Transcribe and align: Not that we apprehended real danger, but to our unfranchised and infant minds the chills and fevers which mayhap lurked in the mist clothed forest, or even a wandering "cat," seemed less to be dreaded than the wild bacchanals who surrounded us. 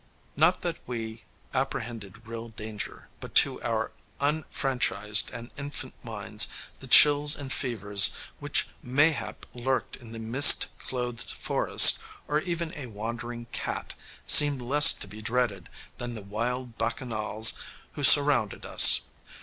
Not 0.35 0.61
that 0.61 0.79
we 0.87 1.25
apprehended 1.53 2.25
real 2.27 2.49
danger, 2.49 3.07
but 3.19 3.35
to 3.35 3.61
our 3.61 3.91
unfranchised 4.19 5.29
and 5.29 5.51
infant 5.59 5.93
minds 6.03 6.47
the 6.79 6.87
chills 6.87 7.35
and 7.35 7.53
fevers 7.53 8.09
which 8.39 8.65
mayhap 8.81 9.45
lurked 9.53 9.97
in 9.97 10.11
the 10.11 10.17
mist 10.17 10.75
clothed 10.79 11.29
forest, 11.29 11.99
or 12.27 12.39
even 12.39 12.73
a 12.75 12.87
wandering 12.87 13.45
"cat," 13.51 13.93
seemed 14.25 14.59
less 14.59 14.91
to 14.93 15.07
be 15.07 15.21
dreaded 15.21 15.69
than 15.99 16.15
the 16.15 16.23
wild 16.23 16.79
bacchanals 16.79 17.53
who 17.91 18.01
surrounded 18.01 18.65
us. 18.65 19.01